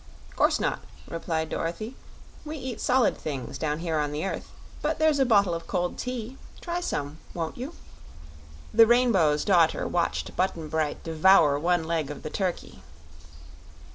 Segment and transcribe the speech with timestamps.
[0.35, 1.95] "'Course not," replied Dorothy.
[2.43, 4.49] "We eat solid things, down here on the earth.
[4.81, 6.39] But there's a bottle of cold tea.
[6.59, 7.75] Try some, won't you?"
[8.73, 12.81] The Rainbow's Daughter watched Button Bright devour one leg of the turkey.